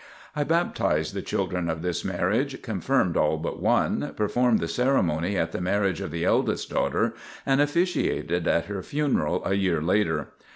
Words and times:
I 0.35 0.43
baptized 0.43 1.13
the 1.13 1.21
children 1.21 1.69
of 1.69 1.83
this 1.83 2.03
marriage, 2.03 2.63
confirmed 2.63 3.15
all 3.15 3.37
but 3.37 3.59
one, 3.61 4.15
performed 4.15 4.57
the 4.57 4.67
ceremony 4.67 5.37
at 5.37 5.51
the 5.51 5.61
marriage 5.61 6.01
of 6.01 6.09
the 6.09 6.25
eldest 6.25 6.71
daughter 6.71 7.13
and 7.45 7.61
officiated 7.61 8.47
at 8.47 8.65
her 8.65 8.81
funeral 8.81 9.45
a 9.45 9.53
year 9.53 9.79
later. 9.79 10.29